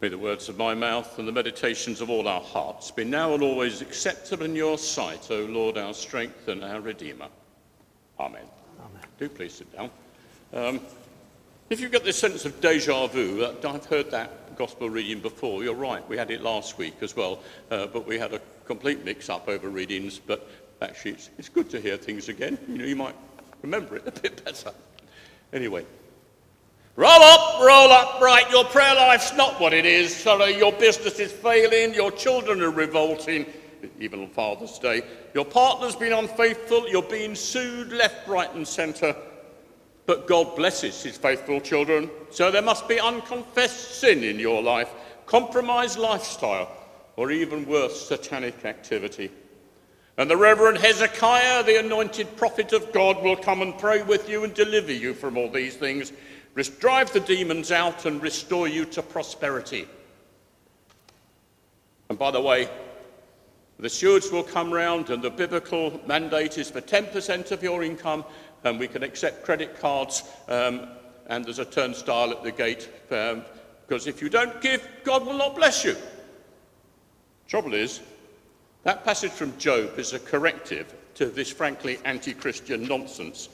[0.00, 3.32] May the words of my mouth and the meditations of all our hearts be now
[3.32, 7.28] and always acceptable in your sight, O Lord, our strength and our Redeemer.
[8.20, 8.44] Amen.
[8.78, 9.02] Amen.
[9.18, 9.90] Do please sit down.
[10.52, 10.80] Um,
[11.70, 15.64] if you get this sense of deja vu, uh, I've heard that gospel reading before.
[15.64, 17.40] You're right, we had it last week as well,
[17.70, 20.18] uh, but we had a complete mix up over readings.
[20.18, 20.48] But
[20.82, 22.58] actually, it's, it's good to hear things again.
[22.68, 23.16] You know, you might
[23.62, 24.72] remember it a bit better.
[25.52, 25.86] Anyway,
[26.96, 28.50] Roll up, roll up, right.
[28.50, 30.16] Your prayer life's not what it is.
[30.16, 31.92] Sorry, your business is failing.
[31.92, 33.44] Your children are revolting,
[34.00, 35.02] even on Father's Day.
[35.34, 36.88] Your partner's been unfaithful.
[36.88, 39.14] You're being sued left, right, and centre.
[40.06, 42.08] But God blesses his faithful children.
[42.30, 44.88] So there must be unconfessed sin in your life,
[45.26, 46.74] compromised lifestyle,
[47.16, 49.30] or even worse, satanic activity.
[50.16, 54.44] And the Reverend Hezekiah, the anointed prophet of God, will come and pray with you
[54.44, 56.10] and deliver you from all these things
[56.64, 59.86] drive the demons out and restore you to prosperity.
[62.08, 62.68] And by the way,
[63.78, 68.24] the stewards will come round, and the biblical mandate is for 10% of your income,
[68.64, 70.88] and we can accept credit cards, um,
[71.26, 73.44] and there's a turnstile at the gate, um,
[73.86, 75.94] because if you don't give, God will not bless you.
[77.46, 78.00] Trouble is,
[78.84, 83.50] that passage from Job is a corrective to this frankly anti Christian nonsense,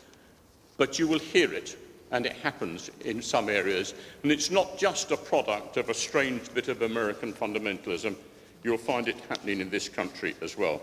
[0.77, 1.77] but you will hear it
[2.13, 3.95] and it happens in some areas.
[4.23, 8.15] And it's not just a product of a strange bit of American fundamentalism.
[8.63, 10.83] You'll find it happening in this country as well.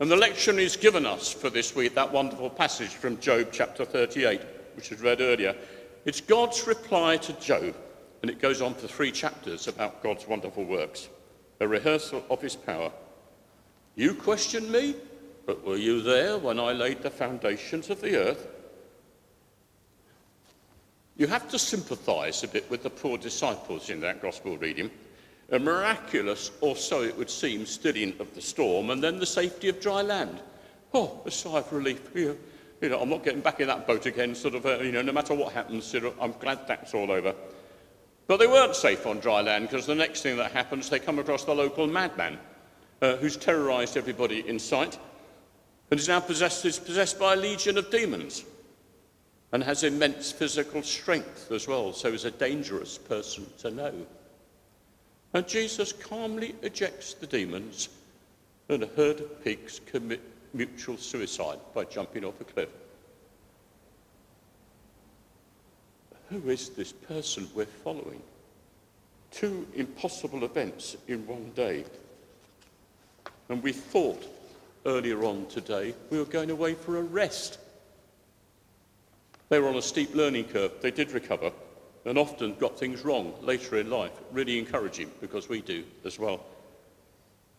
[0.00, 3.84] And the lectionary is given us for this week, that wonderful passage from Job chapter
[3.84, 4.40] 38,
[4.76, 5.56] which was read earlier.
[6.04, 7.74] It's God's reply to Job,
[8.22, 11.08] and it goes on for three chapters about God's wonderful works,
[11.58, 12.92] a rehearsal of his power.
[13.96, 14.94] You question me,
[15.46, 18.46] but were you there when I laid the foundations of the earth?
[21.18, 24.88] You have to sympathize a bit with the poor disciples in that gospel reading.
[25.50, 29.68] A miraculous, or so it would seem, stilling of the storm, and then the safety
[29.68, 30.38] of dry land.
[30.94, 32.00] Oh, a sigh of relief.
[32.14, 32.38] You
[32.82, 35.10] know, I'm not getting back in that boat again, sort of, uh, you know, no
[35.10, 37.34] matter what happens, I'm glad that's all over.
[38.28, 41.18] But they weren't safe on dry land because the next thing that happens, they come
[41.18, 42.38] across the local madman
[43.02, 44.96] uh, who's terrorized everybody in sight
[45.90, 48.44] and is now possessed, is possessed by a legion of demons
[49.52, 53.94] and has immense physical strength as well, so is a dangerous person to know.
[55.32, 57.88] And Jesus calmly ejects the demons,
[58.68, 60.20] and a herd of pigs commit
[60.52, 62.68] mutual suicide by jumping off a cliff.
[66.30, 68.22] Who is this person we're following?
[69.30, 71.84] Two impossible events in one day.
[73.48, 74.26] And we thought
[74.84, 77.58] earlier on today we were going away for a rest.
[79.48, 80.72] They were on a steep learning curve.
[80.80, 81.52] They did recover
[82.04, 84.12] and often got things wrong later in life.
[84.32, 86.44] Really encouraging because we do as well.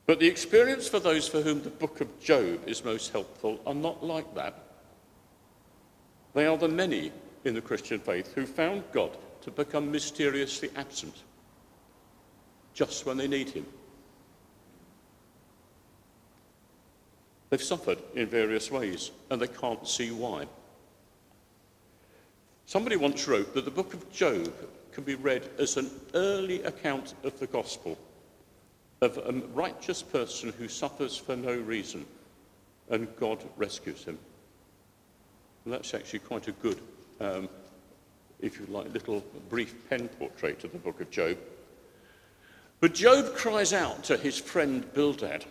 [0.05, 3.75] But the experience for those for whom the book of Job is most helpful are
[3.75, 4.63] not like that.
[6.33, 7.11] They are the many
[7.45, 11.15] in the Christian faith who found God to become mysteriously absent
[12.73, 13.65] just when they need him.
[17.49, 20.47] They've suffered in various ways and they can't see why.
[22.69, 24.53] Somebody once wrote that the book of Job
[24.91, 27.97] can be read as an early account of the gospel
[29.01, 32.05] of a righteous person who suffers for no reason
[32.91, 34.19] and God rescues him.
[35.65, 36.79] And that's actually quite a good,
[37.19, 37.49] um,
[38.39, 41.39] if you like, little brief pen portrait of the book of Job.
[42.81, 45.43] But Job cries out to his friend Bildad,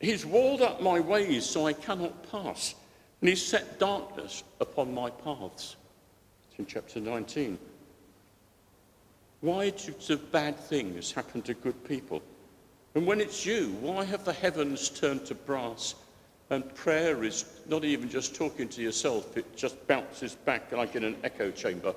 [0.00, 2.74] He's walled up my ways so I cannot pass,
[3.20, 5.76] and he's set darkness upon my paths
[6.58, 7.58] in chapter 19.
[9.40, 12.22] Why do bad things happen to good people?
[12.94, 15.94] And when it's you, why have the heavens turned to brass?
[16.50, 21.04] And prayer is not even just talking to yourself, it just bounces back like in
[21.04, 21.94] an echo chamber.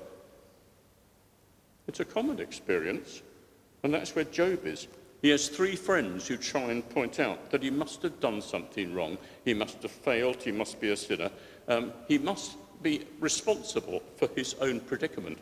[1.88, 3.22] It's a common experience,
[3.82, 4.86] and that's where Job is.
[5.22, 8.92] He has three friends who try and point out that he must have done something
[8.92, 9.18] wrong.
[9.44, 10.42] He must have failed.
[10.42, 11.30] He must be a sinner.
[11.68, 15.38] Um, he must be responsible for his own predicament.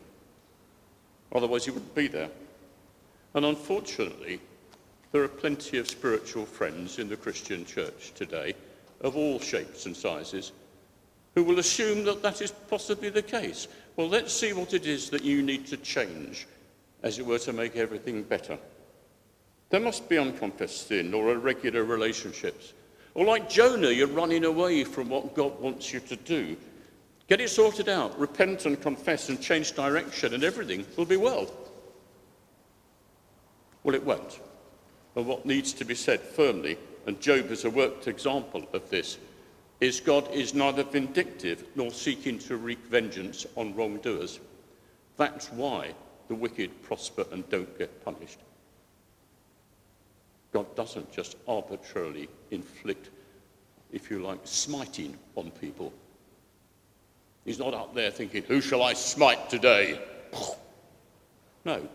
[1.32, 2.31] Otherwise, he wouldn't be there.
[3.34, 4.40] And unfortunately,
[5.12, 8.54] there are plenty of spiritual friends in the Christian church today,
[9.00, 10.52] of all shapes and sizes,
[11.34, 13.69] who will assume that that is possibly the case.
[13.96, 16.46] Well, let's see what it is that you need to change,
[17.02, 18.58] as it were, to make everything better.
[19.70, 22.72] There must be unconfessed sin or irregular relationships.
[23.14, 26.56] Or like Jonah, you're running away from what God wants you to do
[27.31, 31.49] Get it sorted out, repent and confess and change direction, and everything will be well.
[33.85, 34.41] Well, it won't.
[35.15, 39.19] And what needs to be said firmly, and Job is a worked example of this,
[39.81, 44.41] is God is neither vindictive nor seeking to wreak vengeance on wrongdoers.
[45.17, 45.94] That's why
[46.26, 48.41] the wicked prosper and don't get punished.
[50.53, 53.11] God doesn't just arbitrarily inflict,
[53.93, 55.93] if you like, smiting on people.
[57.44, 60.00] He's not up there thinking, Who shall I smite today?
[61.62, 61.87] No.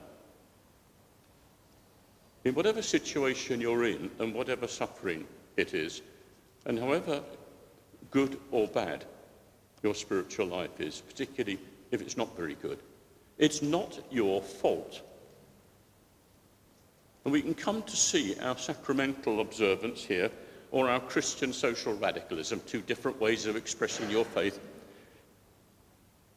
[2.43, 5.25] In whatever situation you're in and whatever suffering
[5.57, 6.03] it is,
[6.67, 7.23] and however
[8.11, 9.05] good or bad
[9.81, 11.59] your spiritual life is, particularly
[11.89, 12.77] if it's not very good,
[13.39, 15.01] it's not your fault.
[17.23, 20.29] And we can come to see our sacramental observance here,
[20.71, 24.59] or our Christian social radicalism, two different ways of expressing your faith,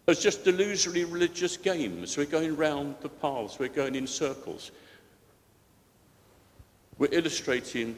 [0.08, 2.16] as just illusory religious games.
[2.16, 4.70] We're going round the paths, we're going in circles.
[6.96, 7.96] We're illustrating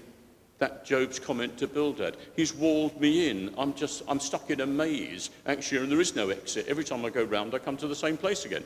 [0.59, 2.17] that Job's comment to Bildad.
[2.37, 3.55] He's walled me in.
[3.57, 6.67] I'm just, I'm stuck in a maze, actually, and there is no exit.
[6.69, 8.65] Every time I go round, I come to the same place again.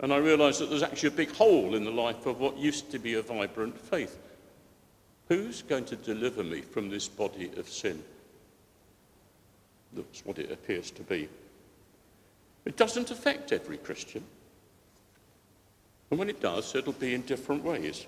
[0.00, 2.90] And I realise that there's actually a big hole in the life of what used
[2.90, 4.18] to be a vibrant faith.
[5.28, 8.02] Who's going to deliver me from this body of sin?
[9.94, 11.28] That's what it appears to be.
[12.64, 14.22] It doesn't affect every Christian.
[16.10, 18.06] And when it does, it'll be in different ways.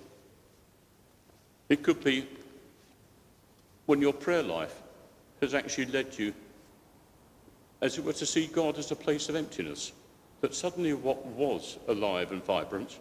[1.68, 2.26] It could be
[3.86, 4.80] when your prayer life
[5.40, 6.32] has actually led you,
[7.80, 9.92] as it were, to see God as a place of emptiness.
[10.40, 12.98] That suddenly what was alive and vibrant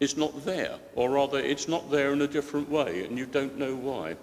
[0.00, 3.56] is not there, or rather, it's not there in a different way, and you don't
[3.56, 4.16] know why.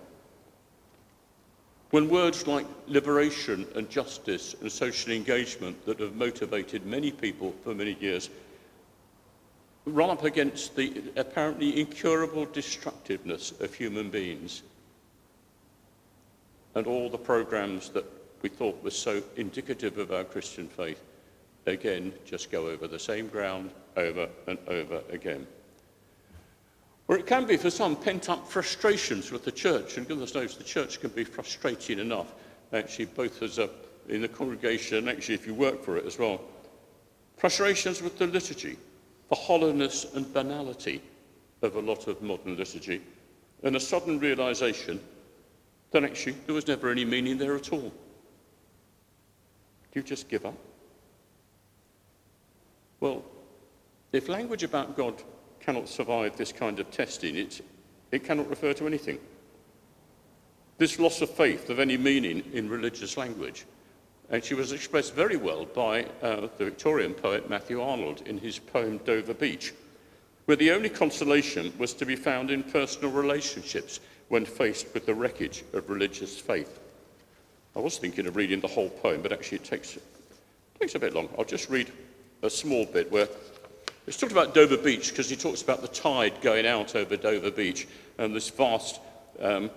[1.91, 7.73] When words like liberation and justice and social engagement that have motivated many people for
[7.73, 8.29] many years
[9.85, 14.61] run up against the apparently incurable destructiveness of human beings
[16.75, 18.05] and all the programs that
[18.43, 21.01] we thought were so indicative of our Christian faith,
[21.65, 25.47] again, just go over the same ground over and over again.
[27.09, 30.55] Or it can be for some pent up frustrations with the church, and goodness knows
[30.55, 32.35] the church can be frustrating enough,
[32.71, 33.67] actually, both as a,
[34.07, 36.39] in the congregation and actually if you work for it as well.
[37.35, 38.77] Frustrations with the liturgy,
[39.29, 41.01] the hollowness and banality
[41.63, 43.01] of a lot of modern liturgy,
[43.63, 44.99] and a sudden realization
[45.89, 47.91] that actually there was never any meaning there at all.
[49.91, 50.57] Do you just give up?
[52.99, 53.23] Well,
[54.11, 55.23] if language about God
[55.69, 57.35] cannot survive this kind of testing.
[57.35, 57.61] It,
[58.11, 59.19] it cannot refer to anything.
[60.79, 63.65] This loss of faith of any meaning in religious language
[64.31, 68.57] And she was expressed very well by uh, the Victorian poet Matthew Arnold in his
[68.57, 69.73] poem Dover Beach,
[70.45, 73.99] where the only consolation was to be found in personal relationships
[74.29, 76.79] when faced with the wreckage of religious faith.
[77.75, 80.03] I was thinking of reading the whole poem, but actually it takes, it
[80.79, 81.29] takes a bit long.
[81.37, 81.91] I'll just read
[82.41, 83.27] a small bit where
[84.09, 87.51] He's talked about Dover Beach because he talks about the tide going out over Dover
[87.51, 88.99] Beach and this vast,
[89.39, 89.69] um,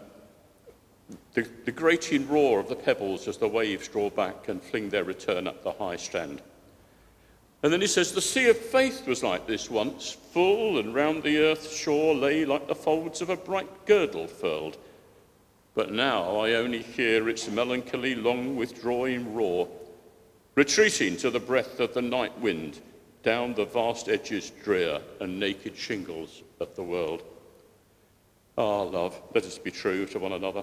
[1.35, 5.05] the, the grating roar of the pebbles as the waves draw back and fling their
[5.05, 6.41] return up the high strand.
[7.63, 11.25] And then he says, The sea of faith was like this once, full and round
[11.25, 14.79] the earth's shore lay like the folds of a bright girdle furled.
[15.75, 19.69] But now I only hear its melancholy, long withdrawing roar,
[20.55, 22.81] retreating to the breath of the night wind
[23.23, 27.23] down the vast edges drear and naked shingles of the world.
[28.59, 30.63] Ah, love, let us be true to one another.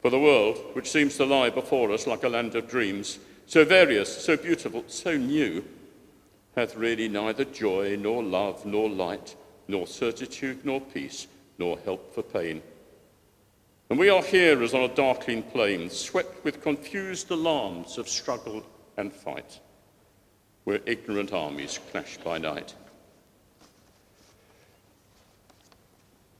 [0.00, 3.64] For the world, which seems to lie before us like a land of dreams, so
[3.64, 5.64] various, so beautiful, so new,
[6.56, 9.36] hath really neither joy, nor love, nor light,
[9.68, 11.26] nor certitude, nor peace,
[11.58, 12.62] nor help for pain.
[13.90, 18.64] And we are here as on a darkling plain, swept with confused alarms of struggle
[18.96, 19.60] and fight
[20.64, 22.74] where ignorant armies clash by night.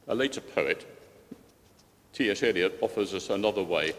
[0.09, 0.87] A later poet,
[2.13, 2.43] T.S.
[2.43, 3.93] Eliot, offers us another way,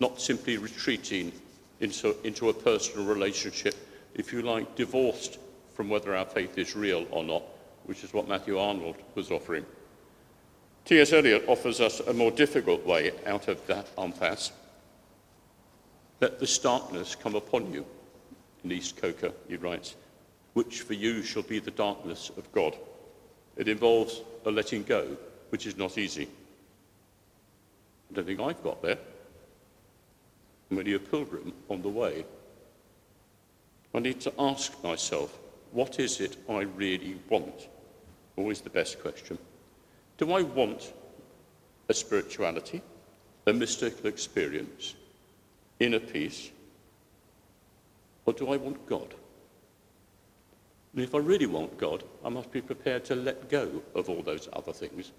[0.00, 1.32] not simply retreating
[1.80, 3.74] into, into a personal relationship,
[4.14, 5.38] if you like, divorced
[5.74, 7.42] from whether our faith is real or not,
[7.84, 9.64] which is what Matthew Arnold was offering.
[10.84, 11.12] T.S.
[11.12, 14.52] Eliot offers us a more difficult way out of that impasse.
[16.20, 17.86] Let the darkness come upon you
[18.64, 19.94] in East Coker, he writes,
[20.54, 22.76] which for you shall be the darkness of God.
[23.56, 25.16] It involves a letting go,
[25.50, 26.28] which is not easy.
[28.10, 28.98] I don't think I've got there.
[30.70, 32.24] I'm only a pilgrim on the way.
[33.94, 35.38] I need to ask myself,
[35.72, 37.68] what is it I really want?
[38.36, 39.38] Always the best question.
[40.18, 40.92] Do I want
[41.88, 42.80] a spirituality,
[43.46, 44.94] a mystical experience,
[45.80, 46.50] inner peace,
[48.26, 49.14] or do I want God?
[50.94, 54.22] And if I really want God, I must be prepared to let go of all
[54.22, 55.12] those other things.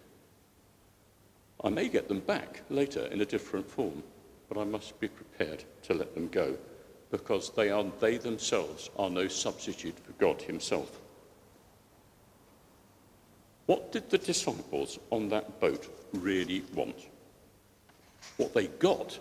[1.63, 4.03] I may get them back later in a different form,
[4.47, 6.57] but I must be prepared to let them go
[7.12, 11.00] because they, are, they themselves are no substitute for God Himself.
[13.65, 17.07] What did the disciples on that boat really want?
[18.38, 19.19] What they got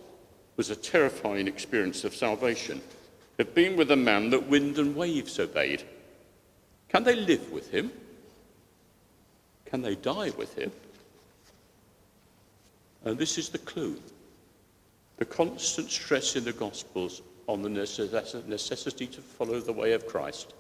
[0.57, 2.81] was a terrifying experience of salvation.
[3.37, 5.83] They'd been with a man that wind and waves obeyed.
[6.89, 7.91] Can they live with him?
[9.67, 10.71] Can they die with him?
[13.05, 14.01] And this is the clue.
[15.17, 20.55] The constant stress in the Gospels on the necessity to follow the way of Christ,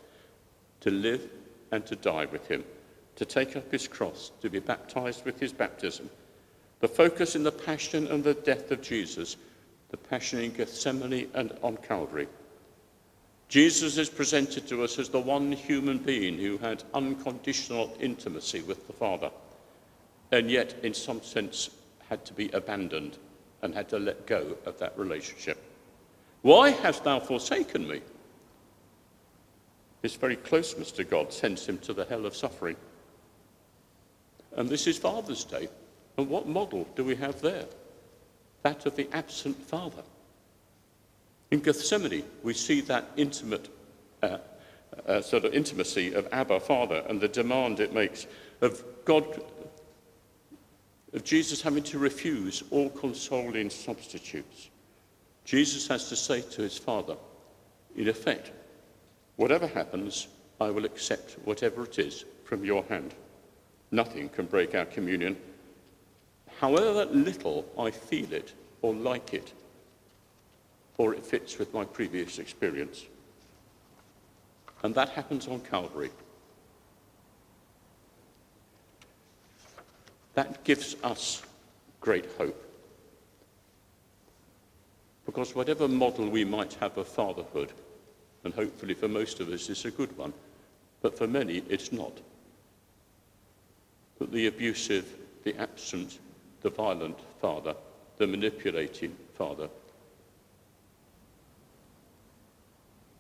[0.81, 1.28] to live
[1.71, 2.64] and to die with him,
[3.16, 6.11] to take up his cross, to be baptized with his baptism.
[6.81, 9.37] The focus in the passion and the death of Jesus,
[9.90, 12.28] the passion in Gethsemane and on Calvary.
[13.54, 18.84] Jesus is presented to us as the one human being who had unconditional intimacy with
[18.88, 19.30] the Father,
[20.32, 21.70] and yet, in some sense,
[22.08, 23.16] had to be abandoned
[23.62, 25.62] and had to let go of that relationship.
[26.42, 28.00] Why hast thou forsaken me?
[30.02, 32.75] His very closeness to God sends him to the hell of suffering.
[34.56, 35.68] And this is Father's Day.
[36.18, 37.66] And what model do we have there?
[38.62, 40.02] That of the absent father.
[41.54, 43.68] In Gethsemane, we see that intimate
[44.25, 44.38] uh,
[45.06, 48.26] uh, sort of intimacy of Abba, Father, and the demand it makes
[48.61, 49.40] of God,
[51.12, 54.70] of Jesus having to refuse all consoling substitutes.
[55.44, 57.14] Jesus has to say to his Father,
[57.94, 58.50] in effect,
[59.37, 60.26] whatever happens,
[60.61, 63.14] I will accept whatever it is from your hand.
[63.92, 65.37] Nothing can break our communion.
[66.58, 69.52] However little I feel it or like it,
[70.99, 73.05] or it fits with my previous experience.
[74.83, 76.11] And that happens on Calvary.
[80.35, 81.43] That gives us
[82.01, 82.61] great hope.
[85.27, 87.73] Because whatever model we might have of fatherhood,
[88.45, 90.33] and hopefully for most of us it's a good one,
[91.01, 92.13] but for many it's not.
[94.19, 95.09] That the abusive,
[95.45, 96.19] the absent,
[96.61, 97.75] the violent father,
[98.19, 99.69] the manipulating father,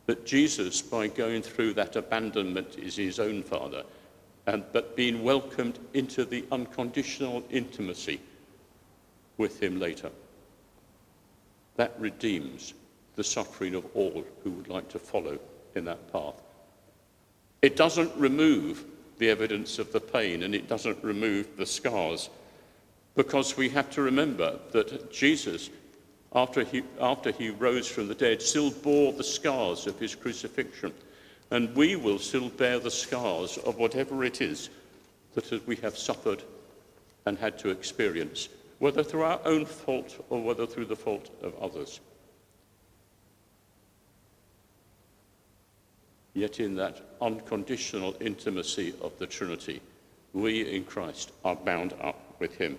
[0.06, 3.84] that Jesus, by going through that abandonment, is his own father,
[4.46, 8.20] and but being welcomed into the unconditional intimacy
[9.38, 10.10] with him later.
[11.76, 12.74] That redeems
[13.16, 15.38] the suffering of all who would like to follow
[15.74, 16.40] in that path.
[17.62, 18.84] It doesn't remove
[19.18, 22.28] the evidence of the pain and it doesn't remove the scars
[23.14, 25.70] because we have to remember that Jesus,
[26.34, 30.92] after he, after he rose from the dead, still bore the scars of his crucifixion.
[31.50, 34.70] And we will still bear the scars of whatever it is
[35.34, 36.42] that we have suffered
[37.26, 38.48] and had to experience
[38.78, 42.00] whether through our own fault or whether through the fault of others.
[46.34, 49.80] Yet, in that unconditional intimacy of the Trinity,
[50.32, 52.76] we in Christ are bound up with Him.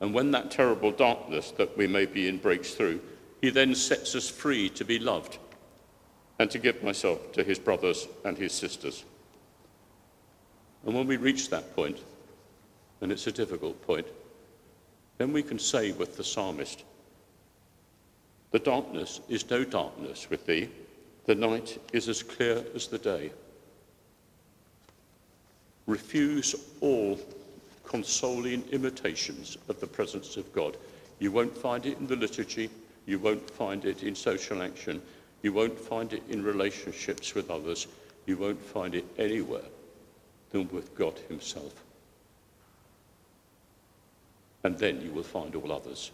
[0.00, 3.00] And when that terrible darkness that we may be in breaks through,
[3.40, 5.38] He then sets us free to be loved
[6.38, 9.04] and to give myself to His brothers and His sisters.
[10.84, 11.98] And when we reach that point,
[13.00, 14.06] and it's a difficult point,
[15.18, 16.84] then we can say with the psalmist,
[18.50, 20.68] The darkness is no darkness with thee,
[21.24, 23.32] the night is as clear as the day.
[25.86, 27.18] Refuse all
[27.86, 30.76] consoling imitations of the presence of God.
[31.18, 32.68] You won't find it in the liturgy,
[33.06, 35.00] you won't find it in social action,
[35.42, 37.86] you won't find it in relationships with others,
[38.26, 39.68] you won't find it anywhere
[40.50, 41.82] than with God Himself
[44.66, 46.10] and then you will find all others.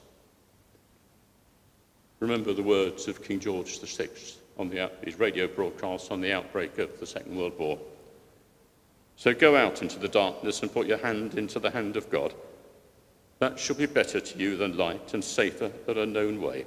[2.21, 4.09] Remember the words of King George VI
[4.59, 7.79] on the, his radio broadcast on the outbreak of the Second World War.
[9.17, 12.35] So go out into the darkness and put your hand into the hand of God.
[13.39, 16.67] That shall be better to you than light and safer than a known way.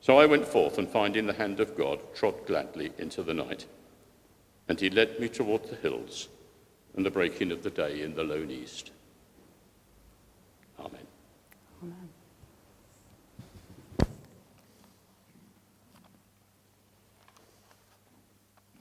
[0.00, 3.66] So I went forth and finding the hand of God, trod gladly into the night.
[4.68, 6.28] And he led me toward the hills
[6.96, 8.90] and the breaking of the day in the lone east.
[10.78, 11.06] Amen.
[11.82, 12.08] Amen.